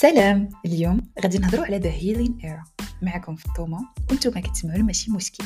[0.00, 2.64] سلام اليوم غادي نهضروا على the healing era
[3.02, 3.78] معكم فطومة
[4.10, 5.44] وأنتم كتسمعوا ماشي مشكل.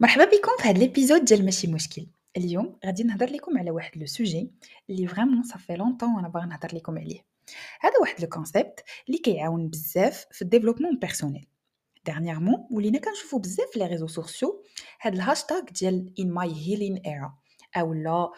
[0.00, 2.06] مرحبا بكم في هذا ال episode ديال ماشي مشكل.
[2.36, 4.50] اليوم غادي نهضر لكم على واحد le sujet
[4.90, 7.24] اللي vraiment صافي longtemps وأنا باغا نهضر لكم عليه.
[7.80, 11.46] هذا واحد le concept اللي كيعاون بزاف في ال développement personnel
[12.06, 14.64] dernièrement ولينا كنشوفو بزاف في les réseaux sociaux
[15.00, 17.49] هاد الهاشتاغ ديال in my healing era.
[17.76, 18.30] أو لا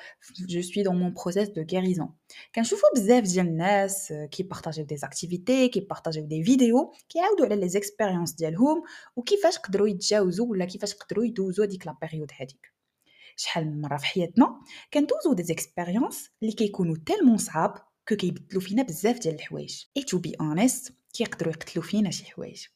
[0.49, 2.15] je suis dans mon processus de guérison
[2.55, 7.69] كنشوفو بزاف ديال الناس كي بارطاجيو des activités كي بارطاجيو des vidéos كيعاودوا على les
[7.69, 8.83] expériences ديالهم
[9.17, 12.73] وكيفاش قدروا يتجاوزوا ولا كيفاش قدروا يدوزوا ديك la période هذيك
[13.37, 14.61] شحال من مره في حياتنا
[14.93, 17.75] كندوزو des expériences اللي كيكونوا tellement صعاب
[18.09, 22.67] que كيبدلوا فينا بزاف ديال الحوايج et to be honest كيقدروا يقتلوا فينا شي حوايج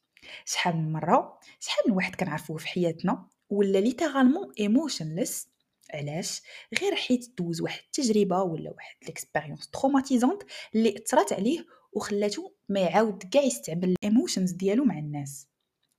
[0.45, 5.47] شحال من مره شحال من واحد كنعرفوه في حياتنا ولا littéralement emotionless
[5.93, 6.41] علاش؟
[6.81, 10.43] غير حيت دوز واحد التجربة ولا واحد l'expérience traumatisante
[10.75, 15.47] اللي أثرت عليه وخلاتو ما يعاود كاع يستعمل ال emotions ديالو مع الناس.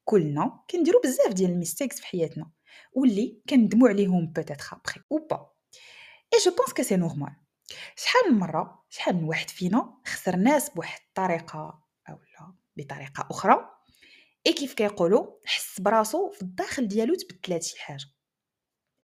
[0.04, 2.50] كلنا كنديرو بزاف ديال ال mistakes في حياتنا
[2.92, 5.50] واللي كندموا عليهم peut-être après ou pas
[6.34, 7.36] et je pense que c'est normal
[7.96, 13.78] شحال من مرة شحال من واحد فينا خسر ناس بواحد الطريقة اولا بطريقة أخرى
[14.46, 18.06] اي كيف كيقولوا؟ حس براسو في الداخل ديالو تبدلات شي حاجة.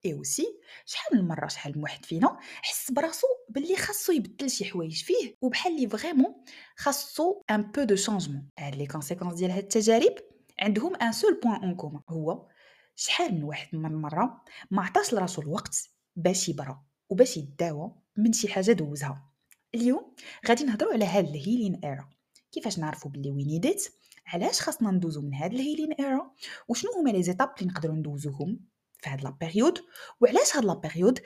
[0.05, 4.65] et aussi شحال من مرة شحال من واحد فينا حس براسو باللي خاصو يبدل شي
[4.65, 6.35] حوايج فيه وبحال اللي vraiment
[6.75, 10.15] خاصو un peu de changement هاد les conséquences ديال هاد التجارب
[10.59, 12.47] عندهم un seul point en commun هو
[12.95, 18.47] شحال من واحد من المره ما عطاش لراسو الوقت باش يبرا وباش يداوى من شي
[18.47, 19.31] حاجة دوزها.
[19.75, 20.15] اليوم
[20.47, 22.09] غادي نهضروا على هاد ال healing era
[22.51, 23.87] كيفاش نعرفوا باللي we need it
[24.27, 26.31] علاش خاصنا ندوزو من هاد ال healing era
[26.67, 28.59] وشنو هما les étapes اللي نقدروا ندوزوهم؟
[29.01, 29.79] في هاد la période
[30.21, 31.19] وعلاش هاد la période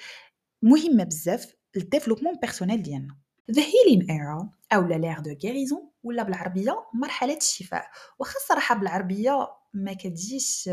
[0.61, 3.17] مهمة بزاف لل développement personnel ديالنا؟
[3.51, 7.87] the healing era أو لا l'ère de guérison ولا بالعربية مرحلة الشفاء.
[8.19, 10.67] واخا الصراحه بالعربية ما كتجيش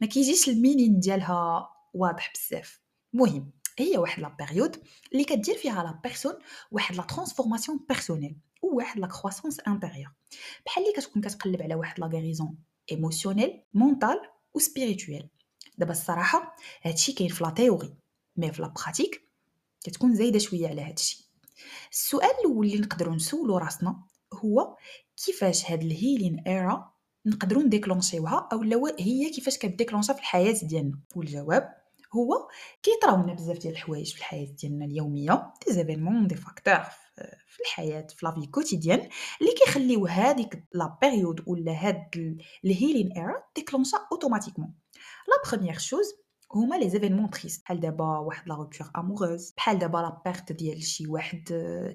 [0.00, 2.80] ما كيجيش ال meaning ديالها واضح بزاف.
[3.12, 4.76] مهم هي واحد la période
[5.12, 6.34] اللي كدير فيها la personne
[6.70, 10.12] واحد la transformation personnelle وواحد la croissance intérieure
[10.66, 12.58] بحال اللي كتكون كتقلب على واحد la guérison
[12.92, 14.20] émotionnelle mentale
[14.58, 15.28] spirituelle
[15.78, 17.94] دابا الصراحة هادشي كاين في la théorie
[18.36, 19.28] mais في la pratique
[19.84, 21.30] كتكون زايدة شوية على هادشي.
[21.92, 24.02] السؤال الأول اللي نقدروا نسولو راسنا
[24.34, 24.76] هو
[25.24, 26.92] كيفاش هاد ال healing era
[27.26, 31.76] نقدروا نـ déclencher ـيوها أو هي كيفاش ك déclencha في الحياة ديالنا؟ والجواب
[32.14, 32.48] هو
[32.82, 36.80] كيطراونا بزاف ديال الحوايج في الحياة ديالنا اليومية des événements des facteurs
[37.46, 39.08] في الحياة في la vie quotidienne
[39.40, 44.74] اللي كيخليو هذيك la période ولا هاد ال healing era déclencha automatiquement
[45.28, 46.14] la première chose
[46.54, 50.82] هما les événements tristes بحال دابا واحد la rupture amoureuse بحال دابا la perte ديال
[50.82, 51.42] شي واحد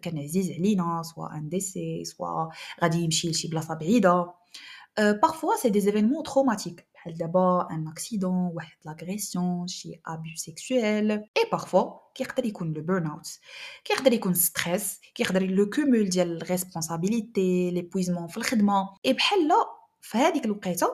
[0.02, 2.50] كان عزيز علينا soit un décès soit
[2.84, 4.34] غادي يمشي لشي بلاصه بعيده
[4.97, 11.24] parfois c'est des événements traumatiques بحال دابا un accident واحد l'agression شي abus sexuel et
[11.52, 13.40] parfois كيقدر يكون le burn-out
[13.84, 19.56] كيقدر يكون stress كيقدر le cumul ديال ال responsabilités l'épuisement في الخدمه اي بحال لا
[20.02, 20.88] في هذيك الوقيته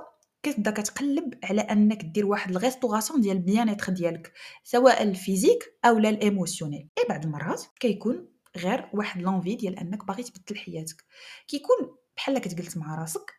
[0.44, 4.34] كتبدا كتقلب على أنك دير واحد ال restauration ديال ال bien-être ديالك
[4.64, 6.90] سواء ال physique أو لا ال émotionnel.
[6.98, 8.28] et بعض المرات كيكون
[8.58, 11.04] غير واحد l'envie ديال أنك باغي تبدل حياتك.
[11.48, 11.78] كيكون
[12.18, 13.38] بحال كتجلس مع راسك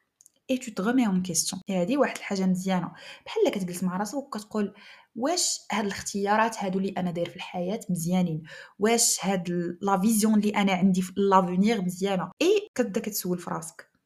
[0.51, 2.93] et tu te remets en question هادي واحد الحاجة مزيانة.
[3.27, 4.75] بحال كتجلس مع راسك وكتقول
[5.17, 8.43] واش هاد الاختيارات هادو اللي أنا داير في الحياة مزيانين؟
[8.79, 9.51] واش هاد
[9.83, 13.98] la vision اللي أنا عندي في l'avenir مزيانة؟ إي كتبدا كتسول في راسك.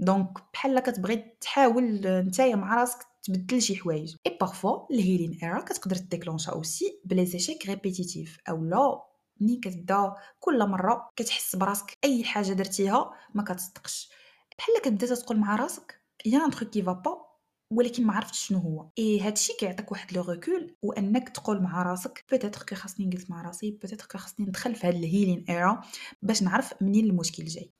[0.00, 4.16] donc بحال كتبغي تحاول نتايا مع راسك تبدل شي حوايج.
[4.26, 9.02] et parfois ال healing era كتقدر ت déclencha aussi ب les échecs répétitifs أو لا
[9.40, 14.10] ملي كتبدا كل مرة كتحس براسك أي حاجة درتيها ما كتصدقش.
[14.58, 17.30] بحال كتبدا تقول مع راسك y a un truc qui bat
[17.72, 18.90] ولكن ما عرفتش شنو هو.
[18.98, 23.42] اي هادشي كيعطيك واحد le recul وأنك تقول مع راسك peut-être que خاصني نجلس مع
[23.42, 25.82] راسي peut-être que خاصني ندخل في هاد ال healing era
[26.22, 27.72] باش نعرف منين المشكل جاي.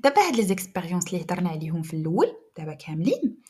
[0.00, 3.42] دابا هاد les expériences اللي هضرنا عليهم في الأول دابا كاملين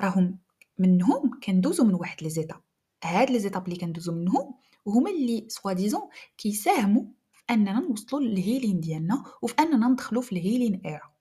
[0.00, 0.38] راهم
[0.78, 2.60] منهم كندوزو من واحد les étapes.
[3.04, 4.54] هاد les étapes اللي كندوزو منهم
[4.86, 6.02] هما اللي soi-disant
[6.38, 11.12] كيساهموا في أننا نوصلوا لل healing ديالنا وفي أننا ندخلوا في ال healing era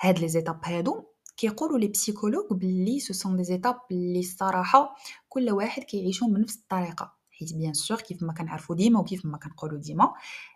[0.00, 1.04] هاد les étapes هادو
[1.36, 4.96] كيقولوا les psychologues بلي ce sont des étapes اللي الصراحة
[5.28, 7.20] كل واحد كيعيشهم بنفس الطريقة.
[7.30, 10.12] حيت bien sûr كيف ما كنعرفوا ديما وكيف ما كنقولوا ديما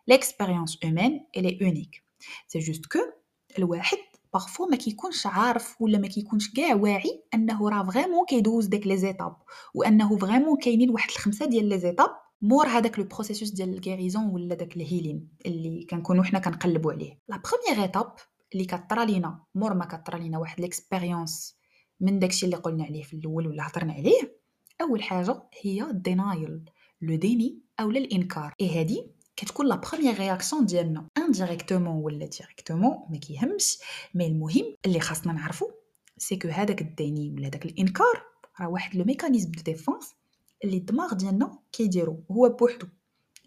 [0.09, 2.05] l'expérience humaine elle est unique
[2.49, 2.99] c'est juste que
[3.59, 3.99] الواحد
[4.33, 8.97] parfois ما كيكونش عارف ولا ما كيكونش كاع واعي أنه راه vraiment كيدوز ديك les
[8.97, 9.37] étapes
[9.75, 12.11] وأنه vraiment كاينين واحد الخمسة ديال les étapes
[12.43, 16.93] مور هذاك le processus ديال ال guérison ولا داك ال healing اللي كنكونوا حنا كنقلبوا
[16.93, 17.19] عليه.
[17.29, 18.13] la première étape
[18.53, 21.57] اللي كطرا لينا مور ما كطرا لينا واحد l'expérience
[22.01, 24.39] من داكشي اللي قلنا عليه في الأول ولا هضرنا عليه
[24.83, 26.65] أول حاجة هي ال denial
[27.01, 29.07] le déni أو الانكار اي هادي
[29.37, 31.09] كتكون la première réaction ديالنا.
[31.35, 33.79] indirectement ولا directement ما كيهمش
[34.15, 35.71] mais المهم اللي خاصنا نعرفو
[36.19, 38.23] c'est que هذاك ال déni ولا داك الإنكار
[38.61, 40.15] راه واحد le mécanisme de défense
[40.65, 42.87] اللي الدماغ ديالنا كيديرو هو بوحدو.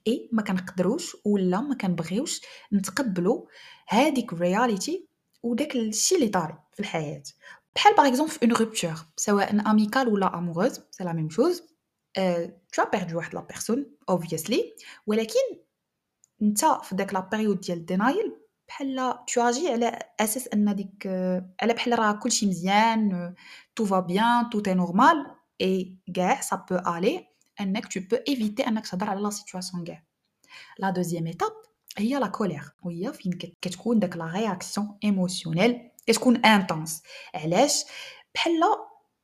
[0.07, 2.41] اي ما كنقدروش ولا ما كنبغيوش
[2.73, 3.45] نتقبلوا
[3.87, 5.07] هذيك ال réalité
[5.43, 7.23] وداك الشيء اللي طاري في الحياة.
[7.75, 11.63] بحال par exemple في une rupture سواء amicale ولا amoureuse c'est la même chose
[12.73, 14.75] tu perds واحد la personne obviously
[15.07, 15.66] ولكن
[16.41, 18.37] انت في داك la période ديال ال denial
[18.67, 21.07] بحال tu أجي على أساس أن ديك
[21.61, 23.33] على بحال راه كلشي مزيان
[23.75, 25.25] tout va bien tout est normal
[25.61, 27.27] et كاع ça peut aller
[27.61, 30.03] أنك tu peux éviter أنك تهضر على la situation كاع
[30.79, 31.51] la deuxième étape
[31.97, 33.31] هي la colère وهي فين
[33.61, 37.03] كتكون داك la réaction émotionnelle كتكون intense
[37.35, 37.85] علاش؟
[38.35, 38.59] بحال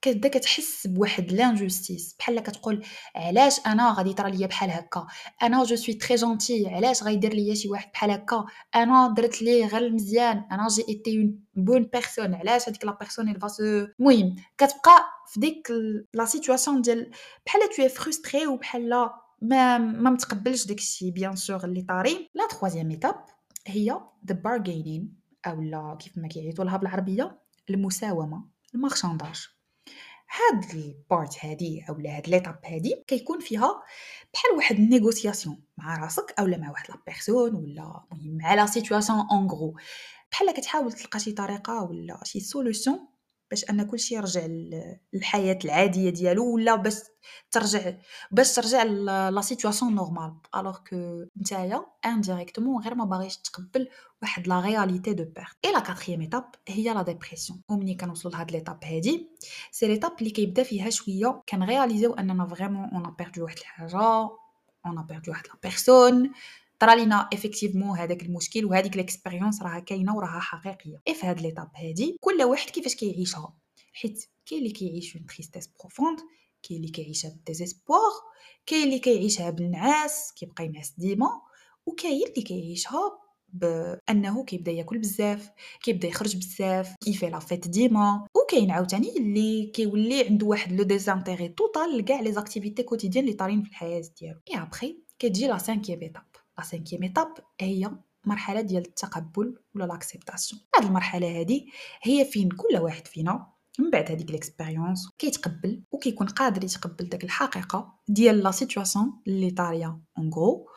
[0.03, 2.85] كتبدا كتحس بواحد l'injustice بحال كتقول
[3.15, 5.07] علاش أنا غادي يطرى ليا بحال هكا؟
[5.43, 8.45] أنا je suis très gentille علاش غيدير ليا شي واحد بحال هكا؟
[8.75, 13.33] أنا درت ليه غير المزيان أنا j'ai été une bonne personne علاش هذيك la personne
[13.33, 13.61] va se
[13.99, 15.67] المهم كتبقى في ديك
[16.13, 17.11] la situation ديال
[17.45, 19.09] بحال tu es frustré وبحال
[19.41, 22.29] ما ما متقبلش داكشي bien sûr اللي طاري.
[22.33, 23.15] la troisième étape
[23.67, 25.13] هي the bargaining
[25.47, 27.39] اولا كيف ما كيعيطوا لها بالعربية
[27.69, 29.47] المساومة ال marchandage.
[30.33, 33.83] هاد ال part هادي اولا هاد l'étape هادي كيكون فيها
[34.33, 39.19] بحال واحد ال négociation مع راسك اولا مع واحد la personne ولا مع la situation
[39.31, 39.75] en gros
[40.31, 42.99] بحال كتحاول تلقى شي طريقة ولا شي solution
[43.53, 44.45] باش أن كلشي يرجع
[45.13, 46.95] للحياة العادية ديالو ولا باش
[47.51, 47.93] ترجع
[48.31, 53.89] باش ترجع la situation normale alors que نتايا indirectement غير ما باغيش تقبل
[54.21, 58.51] واحد la réalité de perte et la quatrième étape هي la dépression ومني كنوصلوا لهاد
[58.51, 59.29] l'étape هادي.
[59.71, 61.41] c'est l'étape اللي كيبدا فيها شوية.
[61.49, 64.29] كنرياليزيو أننا vraiment on perd واحد الحاجة
[64.85, 66.31] on perd واحد la personne
[66.83, 71.01] طرا لينا effectivement هذاك المشكل وهذيك l'expérience راها كاينة وراها حقيقية.
[71.07, 73.53] et في هاد l'étape هادي؟ كل واحد كيفاش كيعيشها؟
[73.93, 76.19] حيت كاين اللي كيعيش une tristesse profonde
[76.63, 78.11] كاين اللي كيعيشها بال désespoir
[78.65, 81.29] كاين اللي كيعيشها بالنعاس كيبقى ينعس ديما
[81.85, 83.19] وكاين اللي كيعيشها
[83.49, 85.49] بأنه كيبدا ياكل بزاف
[85.83, 88.27] كيبدا يخرج بزاف كيفي la fête ديما.
[88.35, 93.63] وكاين عاوتاني اللي كيولي عنده واحد le désintérêt total لكاع les activités quotidiennes اللي طارين
[93.63, 94.39] في الحياة ديالو.
[94.51, 97.91] اي ابخي كتجي la cinquième étape la cinquième étape هي
[98.25, 101.71] مرحلة ديال التقبل ولا l'acceptation هاد المرحلة هادي
[102.01, 103.47] هي فين كل واحد فينا
[103.79, 109.99] من بعد هذيك l'expérience كيتقبل وكيكون قادر يتقبل داك الحقيقة ديال la situation اللي طاريه
[110.17, 110.67] en gros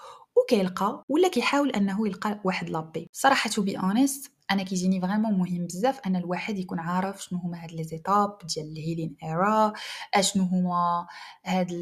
[0.47, 3.09] وكيلقى ولا كيحاول أنه يلقى واحد la paix.
[3.13, 7.65] صراحة to be honest أنا كيجيني vraiment مهم بزاف أن الواحد يكون عارف شنو هما
[7.65, 9.73] هاد les étapes ديال ال healing era
[10.15, 11.07] أشنو هما
[11.45, 11.73] هاد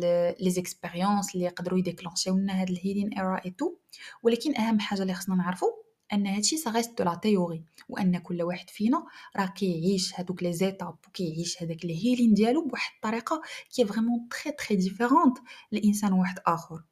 [0.41, 3.75] les expériences اللي يقدروا يديكلونشيو لنا هاد ال healing era et tout
[4.23, 5.67] ولكن أهم حاجة اللي خصنا نعرفو
[6.13, 9.05] أن هادشي ça reste de la théorie وأن كل واحد فينا
[9.37, 13.43] راه كيعيش هادوك les étapes وكيعيش هذاك ال healing ديالو بواحد الطريقة
[13.75, 15.39] qui est vraiment très très différente
[15.73, 16.83] لإنسان واحد آخر.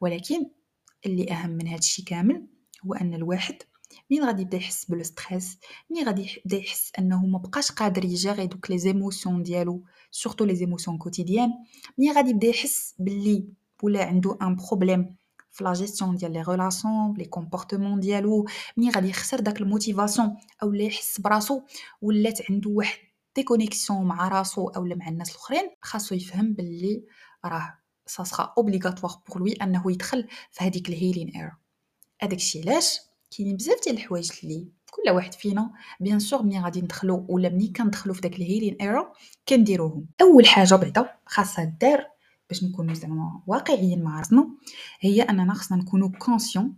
[0.00, 0.50] ولكن
[1.06, 2.46] اللي أهم من هادشي كامل
[2.86, 3.56] هو أن الواحد
[4.10, 5.58] منين غادي يبدا يحس بال stress
[5.90, 10.54] منين غادي يبدا يحس أنه ما بقاش قادر يجيري دوك les émotions ديالو surtout les
[10.54, 11.50] émotions quotidiennes
[11.98, 13.48] منين غادي يبدا يحس باللي
[13.82, 15.16] ولا عنده un problème
[15.50, 20.36] في لا جيستيون ديال les relations les comportements ديالو منين غادي يخسر داك ال motivation
[20.62, 21.62] اولا يحس براسو
[22.02, 22.98] ولات عنده واحد
[23.36, 27.04] déconnexion مع راسو اولا مع الناس الأخرين خاصو يفهم باللي
[27.44, 31.52] راه ça sera obligatoire pour lui أنه يدخل في هذيك ال healing era
[32.22, 33.00] هذاك الشيء علاش؟
[33.36, 37.68] كاينين بزاف ديال الحوايج اللي كل واحد فينا bien sûr ملي غادي ندخلو ولا ملي
[37.68, 39.12] كندخلو في داك ال healing era
[39.48, 40.06] كنديروهم.
[40.20, 42.06] أول حاجة بعدا خاصها دار
[42.48, 44.48] باش نكونوا زعما واقعيين مع راسنا
[45.00, 46.74] هي أننا خصنا نكونوا conscients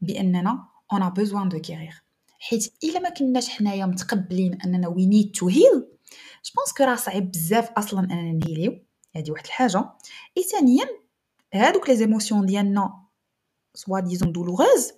[0.00, 2.02] بأننا on a besoin de guérir
[2.38, 5.86] حيت إلا ما كناش حنايا متقبلين أننا we need to heal
[6.44, 8.84] je pense que راه صعيب بزاف أصلا أننا نهيليو.
[9.16, 9.84] هذه واحد الحاجة.
[10.36, 10.84] اي ثانيا
[11.54, 13.04] هادوك les émotions ديالنا
[13.74, 14.92] soi-disant douloureuses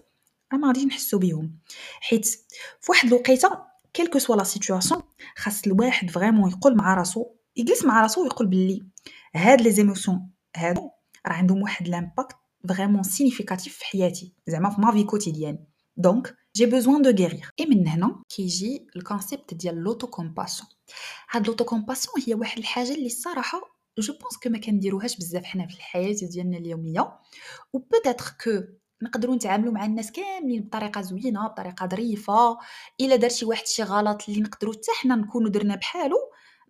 [0.52, 1.58] راه ما غاديش نحسو بيهم.
[2.00, 2.26] حيت
[2.80, 5.02] في واحد الوقيتة quelle que soit la situation
[5.36, 7.26] خاص الواحد vraiment يقول مع راسو
[7.56, 8.82] يجلس مع راسو ويقول باللي
[9.34, 10.90] هاد les émotions هادو
[11.26, 12.36] راه عندهم واحد l'impact
[12.68, 15.58] vraiment significatif في حياتي زعما في ma vie quotidienne
[15.96, 20.68] donc j'ai besoin de guérir et من هنا كيجي ال concept ديال l'autocompassion
[21.30, 25.74] هاد l'autocompassion هي واحد الحاجة اللي الصراحة je pense que ما كنديروهاش بزاف حنا في
[25.74, 27.00] الحياة ديالنا اليومية.
[27.72, 28.50] و peut-être que
[29.02, 32.58] نقدروا نتعاملوا مع الناس كاملين بطريقة زوينة بطريقة ظريفة.
[33.00, 36.16] إلا دار شي واحد شي غلط اللي نقدروا حتى حنا نكونوا درنا بحالو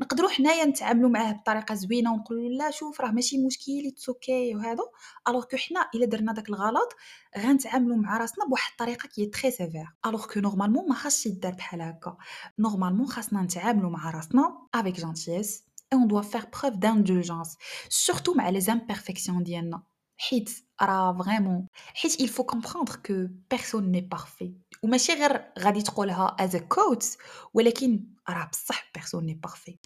[0.01, 4.83] نقدروا حنايا نتعاملوا معاه بطريقة زوينة ونقولوا لا شوف راه ماشي مشكل okay وهذا
[5.29, 6.97] alors que حنا إلا درنا داك الغلط
[7.39, 11.53] غنتعاملوا مع راسنا بواحد الطريقة qui est très sévère alors que normalement ما خاصش يدار
[11.53, 12.17] بحال هكا.
[12.59, 17.57] normalement خاصنا نتعاملوا مع راسنا avec gentillesse et on doit faire preuve d'indulgence
[17.89, 19.83] surtout مع les imperfections ديالنا
[20.17, 20.51] حيت
[20.83, 24.53] راه vraiment حيت il faut comprendre que personne n'est parfait.
[24.83, 27.19] وماشي غير غادي تقولها as a quote
[27.55, 29.77] ولكن راه بصح personne n'est parfait.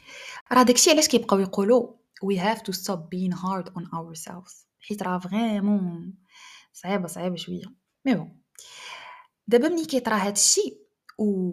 [0.52, 1.92] راه داكشي علاش كيبقاو يقولوا
[2.24, 4.66] we have to stop being hard on ourselves.
[4.80, 6.14] حيت راه vraiment
[6.72, 7.64] صعيبه صعيبه شوية
[8.06, 8.42] mais bon
[9.48, 10.80] دابا ملي كيطرا هاد الشيء
[11.18, 11.52] و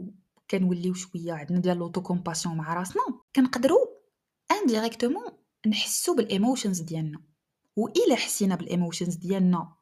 [0.49, 3.03] كنوليو شوية عندنا ديال l'autocompassion مع راسنا
[3.35, 3.92] كنقدروا
[4.73, 5.31] indirectement
[5.67, 7.21] نحسو بال emotions ديالنا.
[7.75, 9.75] وإلا حسينا بال emotions ديالنا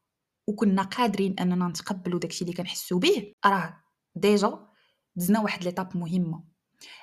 [0.48, 3.84] وكنا قادرين أننا نتقبلوا داكشي اللي كنحسو به راه
[4.16, 4.68] déjà
[5.16, 6.44] دزنا واحد l'étape مهمة.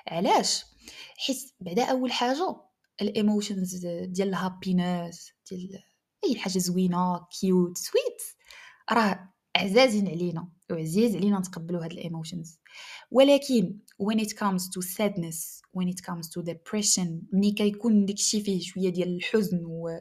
[0.07, 0.65] علاش؟
[1.17, 2.55] حيت بعدا أول حاجة
[3.01, 5.83] ال emotions ديال ال happiness ديال
[6.25, 8.21] أي حاجة زوينة cute sweet
[8.91, 12.59] راه عزازين علينا وعزيز علينا نتقبلوا هاد ال emotions.
[13.11, 18.61] ولكن when it comes to sadness when it comes to depression ملي كيكون داكشي فيه
[18.61, 19.99] شوية ديال الحزن و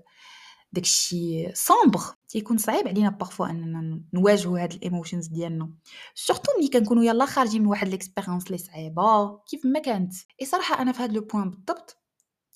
[0.72, 5.72] داكشي sombre تيكون صعيب علينا parfois أننا نواجهوا هاد ال emotions ديالنا.
[6.14, 10.14] surtout ملي كنكونوا يلا خارجين من واحد l'expérience اللي صعيبة كيف ما كانت.
[10.40, 11.96] اي صراحة أنا في هاد le point بالضبط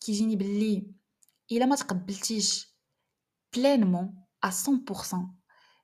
[0.01, 0.87] كيجيني باللي
[1.53, 2.77] إلا ما تقبلتيش
[3.57, 4.15] pleinement
[4.47, 4.49] 100%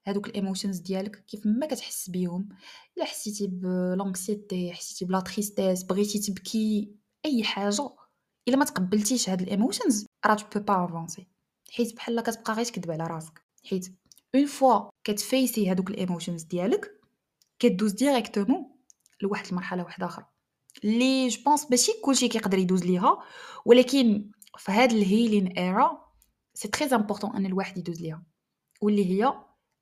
[0.07, 2.49] هادوك ال emotions ديالك كيف ما كتحس بيهم.
[2.97, 6.93] إلا حسيتي ب l'anxiété حسيتي ب la tristesse بغيتي تبكي
[7.25, 7.90] أي حاجة
[8.49, 11.26] إلا ما تقبلتيش هاد ال emotions راه tu vas pas avancer
[11.71, 13.43] حيت بحال كتبقى غير تكذب على راسك.
[13.64, 13.88] حيت
[14.35, 17.00] une fois كت facer هادوك ال emotions ديالك
[17.59, 18.70] كدوز directement
[19.23, 20.26] لواحد المرحلة واحدة أخرى.
[20.85, 23.23] اللي je pense ماشي كلشي كيقدر يدوز ليها
[23.64, 26.08] ولكن في هاد ال healing era
[26.54, 28.23] c'est très important أن الواحد يدوز ليها.
[28.81, 29.35] واللي هي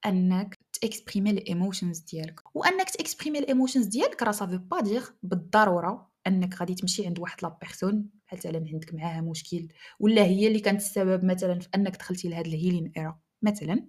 [0.07, 2.41] أنك تاكسبريمي ال emotions ديالك.
[2.55, 7.19] وأنك تاكسبريمي ال emotions ديالك راه ça veut pas dire بالضرورة أنك غادي تمشي عند
[7.19, 9.69] واحد la personne مثلا عندك معاها مشكل
[10.01, 13.87] ولا هي اللي كانت السبب مثلا في أنك دخلتي لهاد ال healing era مثلا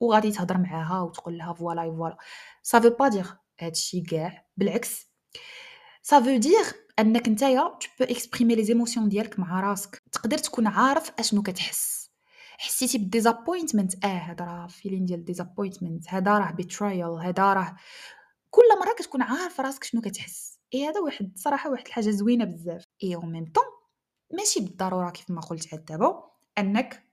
[0.00, 2.16] وغادي تهضر معاها وتقول لها voilà voilà
[2.62, 3.26] ça veut pas dire
[3.60, 5.10] هادشي كاع بالعكس.
[6.02, 6.64] ça veut dire
[6.98, 10.02] أنك نتايا tu peux exprimer les ديالك مع راسك.
[10.12, 12.03] تقدر تكون عارف أشنو كتحس.
[12.58, 17.76] حسيتي بال disappointment آه هذا راه feeling ديال disappointment هذا راه betrayal هذا راه
[18.50, 20.58] كل مرة كتكون عارف راسك شنو كتحس.
[20.74, 22.84] إي هذا واحد صراحة واحد الحاجة زوينة بزاف.
[23.02, 23.64] et en même temps
[24.32, 27.04] ماشي بالضرورة كيف ما قلت عاد دابا أنك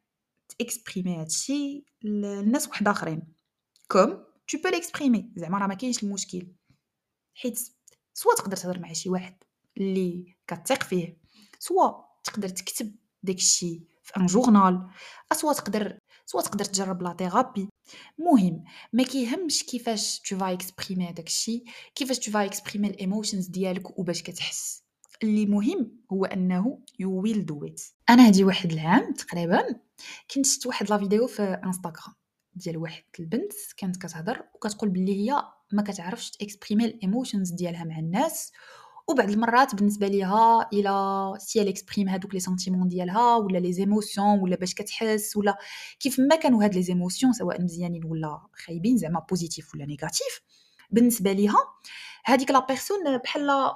[0.59, 3.33] ت exprimer هادشي للناس واحد آخرين.
[3.87, 6.47] comme tu peux l'exprimer زعما راه ما كاينش المشكل.
[7.35, 7.59] حيت
[8.13, 9.37] soit تقدر تهضر مع شي واحد
[9.77, 11.17] اللي كتثق فيه
[11.59, 11.91] soit
[12.23, 13.90] تقدر تكتب داكشي.
[14.17, 14.87] un journal
[15.33, 17.69] soit تقدر soit تقدر تجرب la thérapie
[18.17, 18.63] مهم
[18.93, 20.57] ما كيهمش كيفاش tu vas
[20.89, 21.63] هذاك الشيء
[21.95, 24.83] كيفاش tu vas exprimer ال emotions ديالك وباش كتحس.
[25.23, 29.63] اللي مهم هو أنه you will do it أنا هادي واحد العام تقريبا
[30.35, 32.15] كنت شفت واحد la vidéo في انستغرام
[32.53, 37.83] ديال واحد البنت كانت كتهضر وكتقول بلي هي ما كتعرفش ت exprimer ال emotions ديالها
[37.83, 38.51] مع الناس
[39.09, 44.73] وبعض المرات بالنسبة ليها إلى s'exprime هادوك les sentiments ديالها ولا les émotions ولا باش
[44.73, 45.57] كتحس ولا
[45.99, 50.41] كيف ما كانوا هاد les émotions سواء مزيانين ولا خايبين زعما positives ولا négatives
[50.91, 51.63] بالنسبة ليها
[52.25, 53.71] هذيك la personne بحال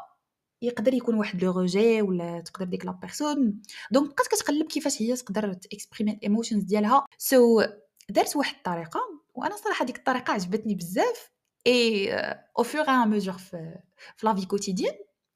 [0.62, 3.62] يقدر يكون واحد le rejet ولا تقدر ديك la personne
[3.92, 7.06] donc بقات كتقلب كيفاش هي تقدر ت exprimer ال emotions ديالها.
[7.18, 7.70] so so,
[8.10, 9.00] دارت واحد الطريقة
[9.34, 11.32] وأنا صراحة ديك الطريقة عجبتني بزاف.
[11.68, 12.14] et
[12.60, 13.76] au fur et à mesure في
[14.24, 14.94] la vie quotidienne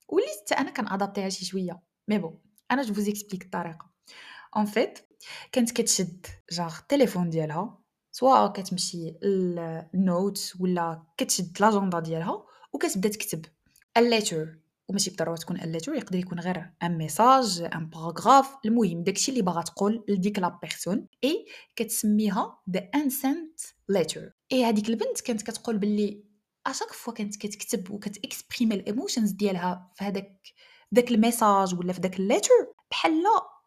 [0.09, 1.81] وليت حتى أنا كنأدابتيها شي شوية.
[2.07, 2.39] mais bon
[2.71, 3.89] أنا j'explique الطريقة.
[4.55, 4.99] en fait
[5.51, 7.79] كانت كتشد جاغ التليفون ديالها
[8.11, 13.45] سواء كتمشي ال notes ولا كتشد l'agenda ديالها وكتبدا تكتب.
[13.97, 19.03] ال letter وماشي بالضروره تكون ال letter يقدر يكون غير un message un paragraphe المهم
[19.03, 25.21] داكشي اللي باغا تقول لديك la personne et كتسميها the unsent letter et هذيك البنت
[25.21, 26.23] كانت كتقول باللي
[26.65, 30.47] à chaque fois كانت كتكتب وكت exprimer ال emotions ديالها في هذاك
[30.91, 32.49] داك ال message ولا في داك ال letter
[32.91, 33.23] بحال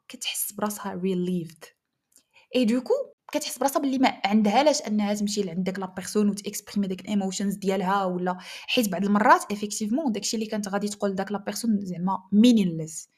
[0.08, 2.94] كتحس براسها relieved et du coup
[3.32, 7.00] كتحس براسها باللي ما عندها لاش أنها تمشي لعند داك la personne وت exprimer داك
[7.00, 11.38] ال emotions ديالها ولا حيت بعض المرات effectivement داكشي اللي كانت غادي تقول داك la
[11.38, 13.08] personne زعما meaningless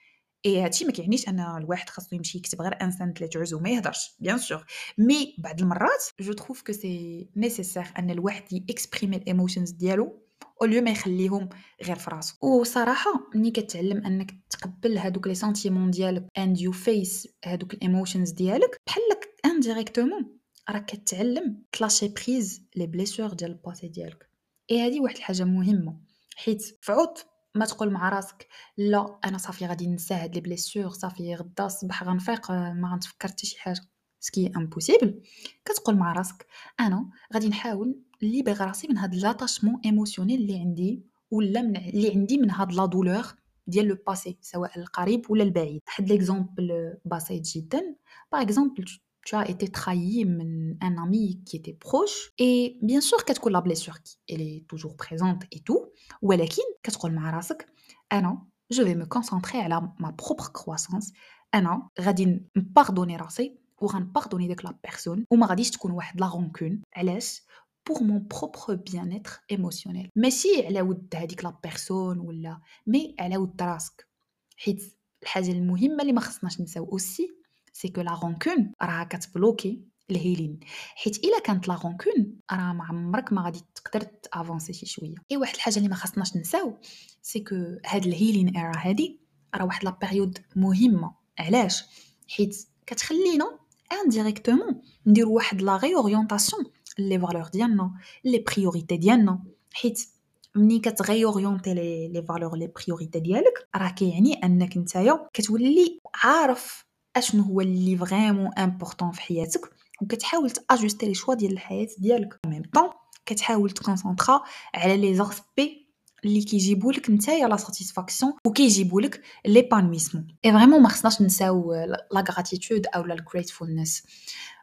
[0.47, 4.39] et هادشي ما كيعنيش أن الواحد خاصو يمشي يكتب غير unsent letters وما يهضرش bien
[4.39, 4.65] sûr
[4.99, 10.21] mais بعض المرات je trouve que c'est nécessaire أن الواحد ي exprimer ال emotions ديالو
[10.63, 11.49] au lieu ما يخليهم
[11.85, 12.35] غير في راسو.
[12.61, 18.31] وصراحة ملي كتعلم أنك تقبل هادوك les sentiments ديالك and you face هادوك ال emotions
[18.31, 19.03] ديالك بحال
[19.47, 20.39] indirectement
[20.71, 24.31] راك كتعلم ت lâcher prise les blessures ديال ال passé ديالك.
[24.71, 26.01] اي هادي واحد الحاجة مهمة
[26.37, 27.19] حيت فعوض
[27.55, 32.05] ما تقول مع راسك لا أنا صافي غادي ننسى هاد les blessures صافي غدا الصباح
[32.05, 33.81] غنفيق ما غنتفكر حتى شي حاجة
[34.21, 35.23] ce qui est impossible
[35.65, 36.47] كتقول مع راسك
[36.81, 42.39] أنا غادي نحاول libérer راسي من هاد l'attachement émotionnel اللي عندي ولا من اللي عندي
[42.39, 43.27] من هاد la douleur
[43.67, 45.81] ديال le passé سواء القريب ولا البعيد.
[45.87, 47.97] واحد l'exemple بسيط جدا.
[48.33, 48.85] par exemple
[49.25, 52.33] tu as été trahi par un ami qui était proche.
[52.39, 57.31] Et bien sûr كتكون لا blessure elle est toujours présente et tout ولكن كتقول مع
[57.31, 57.67] راسك
[58.13, 61.13] أنا je vais me concentrer على ma propre croissance.
[61.55, 66.29] أنا غادي ن pardonner راسي وغن pardonner ديك la personne وما غاديش تكون واحد la
[66.29, 67.43] rancune علاش
[67.91, 70.09] pour mon propre bien-être émotionnel.
[70.17, 74.09] ماشي على ود هذيك la personne ولا mais على ود راسك
[74.57, 77.29] حيت الحاجة المهمه اللي ما خصناش نساو aussi
[77.75, 80.61] c'est que la rancune راها كت bloquer ال healing
[80.95, 85.15] حيت الا كانت la rancune راه ما عمرك ما غادي تقدر ت avancer شي شوية
[85.31, 86.79] اي واحد الحاجة اللي ما خصناش نساو
[87.23, 87.55] c'est que
[87.87, 89.21] هاد ال healing era هادي
[89.55, 91.85] راه واحد la période مهمه علاش
[92.29, 93.59] حيت كتخلينا
[93.93, 96.65] indirectement نديرو واحد la réorientation
[96.99, 100.09] les valeurs ديالنا les priorités ديالنا حيت
[100.55, 106.85] ملي كت réorienter les les valeurs les priorités ديالك راه كيعني انك نتايا كتولي عارف
[107.17, 109.71] أشنو هو اللي vraiment important في حياتك
[110.03, 112.39] وكتحاول ت ajuster les choix ديال الحياة ديالك.
[112.47, 112.91] même temps
[113.27, 114.43] كتحاول تكونسونطرا
[114.75, 115.85] على les aspects
[116.25, 122.25] اللي كيجيبوا لك نتايا la satisfaction وكيجيبوا لك l'épanouissement et vraiment ما خصناش نساو la
[122.31, 124.03] gratitude أو la ال gratefulness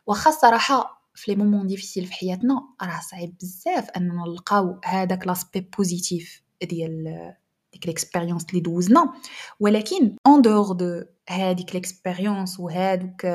[0.06, 5.60] واخا الصراحه في les moments difficiles في حياتنا راه صعيب بزاف أننا نلقاو هذاك l'aspect
[5.78, 7.34] positif ديال
[7.74, 9.14] ديك l'expérience اللي دوزنا
[9.60, 13.26] ولكن en dehors de هذيك l'expérience وهادوك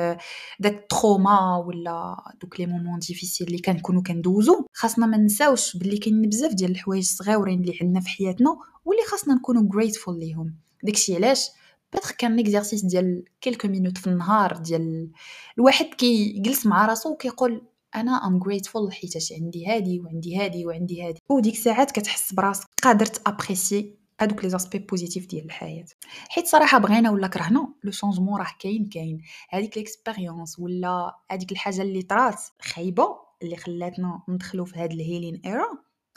[0.59, 5.97] داك ال trauma ولا دوك les moments difficiles اللي كنكونوا كندوزو خاصنا ما نساوش بلي
[5.97, 10.55] كاين بزاف ديال الحوايج صغيورين اللي عندنا في حياتنا واللي خاصنا نكونوا grateful ليهم.
[10.83, 11.49] داكشي علاش؟
[11.93, 15.11] peut-être que l'exercice ديال quelques minutes في النهار ديال
[15.57, 17.61] الواحد كيجلس مع راسو وكيقول
[17.95, 21.19] أنا I'm grateful حيت عندي هادي وعندي هادي وعندي هادي.
[21.29, 25.85] وديك الساعات كتحس براسك قادر ت apprécier هادوك les aspects positifs ديال الحياة.
[26.29, 29.21] حيت صراحة بغينا ولا كرهنا le changement راه كاين كاين.
[29.49, 35.41] هذيك l'expérience ولا هذيك الحاجة اللي طرات خايبة اللي خلاتنا ندخلو في هاد ال healing
[35.45, 35.67] era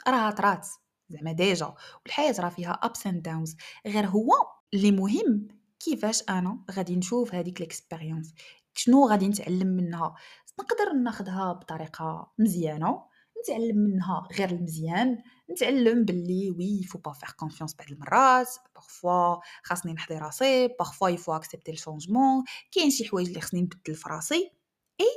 [0.07, 0.67] راه طرات
[1.09, 1.73] زعما déjà.
[2.05, 3.55] والحياة راه فيها ups and downs
[3.87, 4.29] غير هو
[4.73, 5.47] اللي مهم
[5.79, 8.33] كيفاش أنا غادي نشوف هذيك l'expérience.
[8.73, 10.15] شنو غادي نتعلم منها؟
[10.59, 13.10] نقدر ناخذها بطريقة مزيانة.
[13.41, 15.17] نتعلم منها غير المزيان
[15.51, 21.17] نتعلم باللي oui faut pas faire confiance بعض المرات parfois خاصني نحضي راسي parfois il
[21.17, 24.51] faut accepter ال changement كاين شي حوايج اللي خصني نبدل في راسي
[25.01, 25.07] et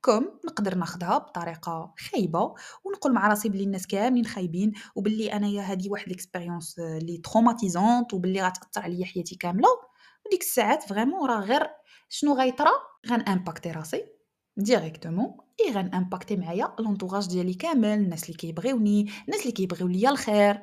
[0.00, 5.90] comme نقدر ناخدها بطريقة خايبة ونقول مع راسي بلي الناس كاملين خايبين وبلي انايا هذه
[5.90, 9.68] واحد l'expérience اللي traumatisante وبلي غتأثر عليا حياتي كاملة
[10.26, 11.66] وديك الساعات vraiment راه غير
[12.08, 12.70] شنو غيطرا
[13.10, 14.04] غن impacter راسي
[14.56, 20.10] directement et غن impacter معايا l'entourage ديالي كامل الناس اللي كيبغيوني الناس اللي كيبغيو ليا
[20.10, 20.62] الخير.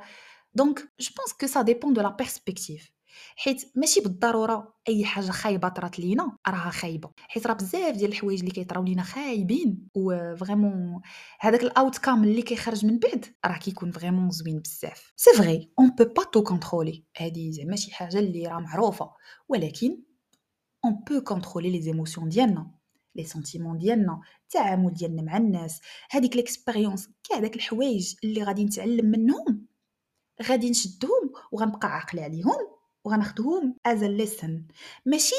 [0.56, 2.94] donc je pense que ça dépend de la perspective
[3.36, 7.12] حيت ماشي بالضرورة أي حاجة خايبة طرات لينا راها خايبة.
[7.18, 9.88] حيت راه بزاف ديال الحوايج اللي كيطراو لينا خايبين.
[9.96, 11.02] و vraiment
[11.40, 15.14] هذاك ال outcome اللي كيخرج من بعد راه كيكون vraiment زوين بزاف.
[15.16, 19.12] c'est vrai on peut pas tout contrôler هذه زعما شي حاجة اللي راه معروفة.
[19.50, 20.04] ولكن
[20.86, 22.72] on peut contrôler les émotions ديالنا.
[23.16, 29.06] les sentiments ديالنا التعامل ديالنا مع الناس هذيك l'expérience كاع داك الحوايج اللي غادي نتعلم
[29.06, 29.68] منهم
[30.44, 32.68] غادي نشدهم وغنبقى عاقلة عليهم
[33.04, 34.66] وغناخذهم as lesson
[35.06, 35.36] ماشي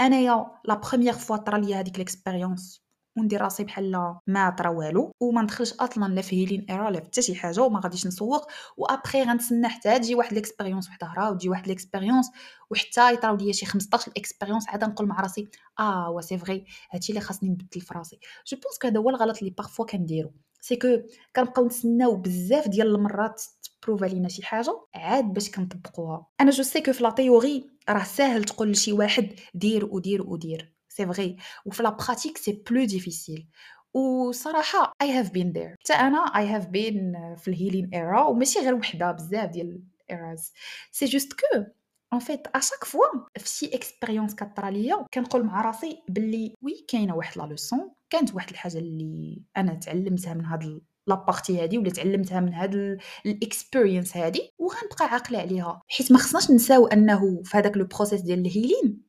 [0.00, 2.87] أنايا la première fois طرا ليا هذيك l'expérience
[3.20, 7.22] وندير راسي بحال ما طرا والو وما ندخلش أصلا لا في healing era لا حتى
[7.22, 8.46] شي حاجة وما غاديش نسوق.
[8.76, 12.30] وأبخي غنتسنى حتى تجي واحد l'expérience وحده أخرى وتجي واحد l'expérience
[12.70, 17.12] وحتى يطراو ليا شي 15 expériences عاد نقول مع راسي آه ouais c'est vrai هادشي
[17.12, 18.18] اللي خاصني نبدل في راسي.
[18.46, 20.32] je pense هذا هو الغلط اللي parfois كنديرو.
[20.60, 20.88] c'est que
[21.36, 23.42] كنبقاو نتسناو بزاف ديال المرات
[23.82, 26.26] تبروفا لينا شي حاجة عاد باش كنطبقوها.
[26.40, 30.77] أنا je sais que في la théorie راه ساهل تقول لشي واحد دير ودير ودير.
[30.98, 33.48] c'est vrai وفي la pratique c'est plus difficile
[33.94, 38.58] وصراحه I have been there حتى أنا I have been في ال healing era وماشي
[38.58, 40.52] غير وحدة بزاف ديال ال eras
[40.90, 41.64] c'est juste que
[42.12, 43.06] en fait à chaque fois
[43.38, 48.34] في شي expérience كطرا ليا كنقول مع راسي باللي oui كاينة واحد la leçon كانت
[48.34, 53.34] واحد الحاجة اللي أنا تعلمتها من هاد la partie هادي ولا تعلمتها من هاد ال
[53.34, 54.50] experience هادي.
[54.58, 55.82] وغنبقى عاقلة عليها.
[55.88, 59.02] حيت ما خصناش نساو أنه في هذاك le process ديال ال healing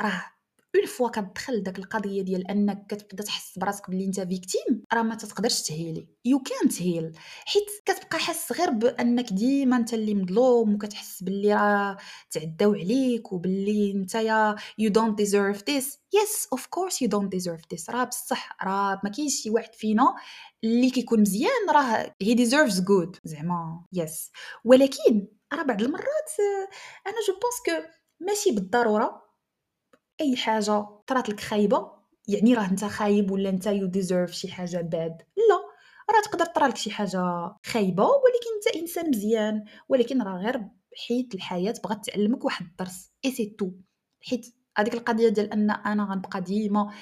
[0.00, 0.22] راه
[0.76, 5.14] une fois كتدخل داك القضية ديال أنك كتبدا تحس براسك بلي انت victime راه ما
[5.14, 7.12] تقدرش تهيلي يو كان تهيل
[7.46, 11.96] حيت كتبقى حاس غير بأنك ديما انت اللي مظلوم وكتحس باللي راه
[12.30, 17.60] تعداو عليك وباللي انت yeah you don't deserve this yes of course you don't deserve
[17.70, 20.14] this راه بصح راه ما كاينش شي واحد فينا
[20.64, 24.30] اللي كيكون مزيان راه he deserves good زعما yes
[24.64, 26.30] ولكن راه بعض المرات
[27.06, 27.88] أنا je pense que
[28.20, 29.24] ماشي بالضرورة
[30.20, 31.90] أي حاجة طرات لك خايبة
[32.28, 35.56] يعني راه أنت خايب ولا أنت you deserve شي حاجة bad لا
[36.14, 37.20] راه تقدر طرا لك شي حاجة
[37.66, 40.68] خايبة ولكن أنت إنسان مزيان ولكن راه غير
[41.08, 43.70] حيت الحياة بغات تعلمك واحد الدرس et c'est tout
[44.20, 44.46] حيت
[44.76, 46.92] هذيك القضية ديال أن أنا غنبقى ديما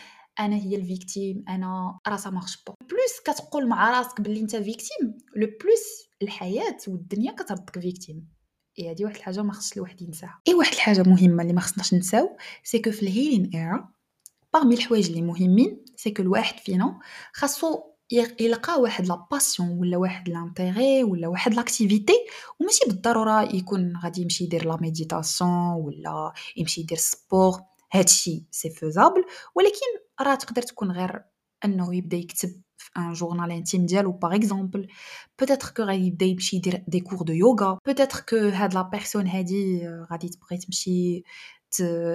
[0.41, 4.57] أنا هي ال victime أنا راه ça marche pas plus كتقول مع راسك بلي أنت
[4.57, 8.29] victime le plus الحياة والدنيا كتردك victime.
[8.79, 10.41] اي هادي واحد الحاجة ما خصش الواحد ينساها.
[10.49, 13.89] اي واحد الحاجة مهمة اللي ما خصناش نساو c'est que في ال healing era
[14.53, 16.99] parmi الحوايج اللي مهمين c'est que الواحد فينا
[17.33, 17.83] خاصو
[18.41, 22.13] يلقى واحد la passion ولا واحد l'intérêt ولا واحد l'activité
[22.61, 27.61] وماشي بالضرورة يكون غادي يمشي يدير la méditation ولا يمشي يدير sport
[27.93, 29.87] هادشي c'est faisable ولكن
[30.21, 31.23] راه تقدر تكون غير
[31.65, 34.89] أنه يبدا يكتب في un journal intime ديالو par exemple
[35.39, 39.27] peut-être que غادي يبدا يمشي يدير des cours de yoga peut-être que هاد la personne
[39.27, 41.25] هادي غادي تبغي تمشي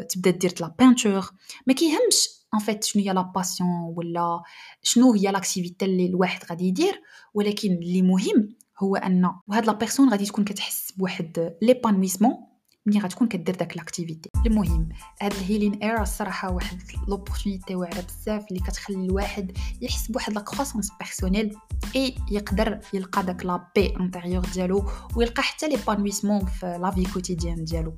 [0.10, 1.32] تبدا دير la peinture
[1.68, 4.42] ما كيهمش en fait شنو هي la passion ولا
[4.84, 7.02] شنو هي l'activité اللي الواحد غادي يدير
[7.34, 12.48] ولكن اللي مهم هو ان وهاد la personne غادي تكون كتحس بواحد l'épanouissement
[12.88, 14.30] ملي غتكون كدير داك l'activité.
[14.46, 14.90] المهم
[15.22, 20.42] هاد ال healing era الصراحة واحد l'opportunité واعرة بزاف اللي كتخلي الواحد يحس بواحد la
[20.42, 21.56] croissance personnelle
[21.96, 27.66] اي يقدر يلقى داك la paix intérieure ديالو ويلقى حتى l'épanouissement في la vie quotidienne
[27.66, 27.94] ديالو.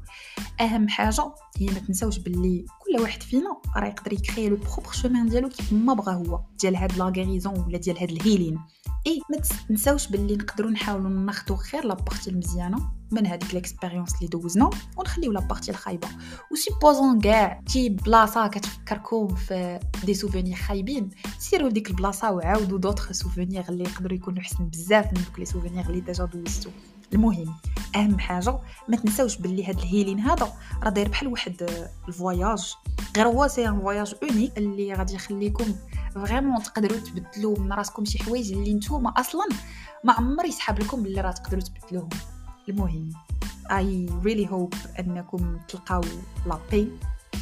[0.61, 4.91] أهم حاجة هي ما تنساوش باللي كل واحد فينا راه يقدر ي créer le propre
[4.91, 7.05] chemin ديالو كيف ما بغا هو ديال هاد لا
[7.65, 8.59] ولا ديال هاد ال healing.
[9.07, 9.37] إي ما
[9.69, 15.31] تنساوش باللي نقدروا نحاولوا ناخذوا غير la partie المزيانة من هذيك l'expérience اللي دوزنا ونخليو
[15.31, 16.07] la partie الخايبة.
[16.51, 23.11] و supposons كاع شي بلاصة كتفكركم في des souvenirs خايبين سيروا لديك البلاصة وعاودوا d'autres
[23.11, 26.69] souvenirs اللي يقدروا يكونوا احسن بزاف من دوك les souvenirs اللي déjà دوزتو.
[27.13, 27.55] المهم
[27.95, 31.69] أهم حاجة ما تنساوش باللي هاد ال healing هذا راه داير بحال واحد
[32.07, 32.75] ال voyage
[33.17, 35.75] غير هو c'est un voyage unique اللي غادي يخليكم
[36.15, 39.45] vraiment تقدروا تبدلوا من راسكم شي حوايج اللي نتوما أصلا
[40.03, 42.09] ما عمر يسحب لكم باللي راه تقدروا تبدلوهم.
[42.69, 43.09] المهم
[43.71, 46.01] I really hope أنكم تلقاو
[46.45, 46.91] لا بي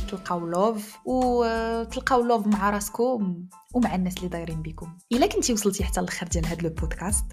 [0.10, 4.98] تلقاو لوف وتلقاو لوف مع راسكم ومع الناس اللي دايرين بكم.
[5.12, 7.26] إلا كنتي وصلتي حتى الآخر ديال هذا البودكاست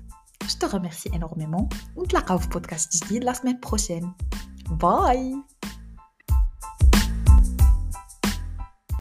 [0.49, 1.69] Je te remercie énormément.
[1.97, 2.93] On te la podcast
[3.25, 4.13] la semaine prochaine.
[4.71, 5.35] Bye